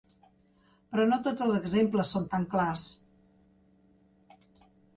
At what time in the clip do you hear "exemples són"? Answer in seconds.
1.59-2.25